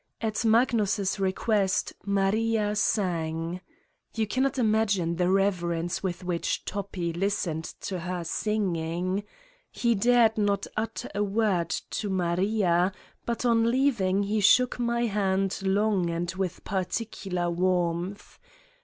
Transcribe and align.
At 0.19 0.43
Magnus' 0.43 1.19
re 1.19 1.31
quest, 1.31 1.93
Maria 2.07 2.75
sang. 2.75 3.61
You 4.15 4.25
cannot 4.25 4.57
imagine 4.57 5.17
the 5.17 5.29
rev 5.29 5.61
164 5.61 5.61
Satan's 5.61 5.61
Diary 5.67 5.77
erence 5.77 6.03
with 6.19 6.23
which 6.25 6.65
Toppi 6.65 7.13
listened 7.13 7.63
to 7.81 7.99
her 7.99 8.23
singing! 8.23 9.23
He 9.69 9.93
dared 9.93 10.39
not 10.39 10.65
utter 10.75 11.07
a 11.13 11.23
word 11.23 11.69
to 11.69 12.09
Maria, 12.09 12.91
but 13.27 13.45
on 13.45 13.65
leav 13.65 14.01
ing 14.01 14.23
he 14.23 14.39
shook 14.39 14.79
my 14.79 15.05
hand 15.05 15.61
long 15.61 16.09
and 16.09 16.31
with 16.31 16.63
particular 16.63 17.51
warmth. 17.51 18.39